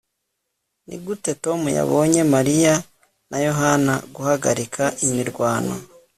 nigute 0.87 1.31
tom 1.43 1.61
yabonye 1.77 2.21
mariya 2.33 2.73
na 3.31 3.37
yohana 3.47 3.93
guhagarika 4.15 4.83
imirwano 5.05 5.73